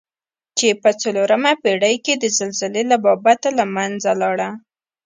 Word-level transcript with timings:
چې 0.57 0.67
په 0.81 0.89
څلورمه 1.01 1.51
پېړۍ 1.63 1.95
کې 2.05 2.13
د 2.17 2.25
زلزلې 2.37 2.83
له 2.91 2.97
بابته 3.05 3.49
له 3.59 3.65
منځه 3.75 4.11
لاړه. 4.21 4.49